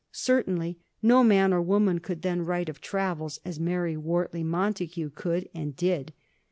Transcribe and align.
Certainly 0.13 0.79
no 1.03 1.23
man 1.23 1.53
or 1.53 1.61
woman 1.61 1.99
could 1.99 2.23
then 2.23 2.41
write 2.41 2.69
of 2.69 2.81
travels 2.81 3.39
as 3.45 3.59
Mary 3.59 3.95
Wort 3.95 4.33
ley 4.33 4.43
Montagu 4.43 5.11
could, 5.13 5.47
and 5.53 5.75
did. 5.75 6.11